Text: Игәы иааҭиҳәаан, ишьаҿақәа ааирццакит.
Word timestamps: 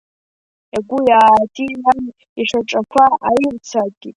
Игәы 0.77 0.99
иааҭиҳәаан, 1.09 2.01
ишьаҿақәа 2.41 3.03
ааирццакит. 3.27 4.09